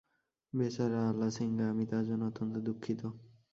[0.53, 1.65] বেচারা আলাসিঙ্গা!
[1.69, 3.01] আমি তাহার জন্য অত্যন্ত দুঃখিত।